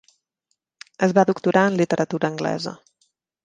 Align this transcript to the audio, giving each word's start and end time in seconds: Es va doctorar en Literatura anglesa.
Es 1.09 1.13
va 1.19 1.25
doctorar 1.31 1.67
en 1.73 1.79
Literatura 1.83 2.33
anglesa. 2.33 2.75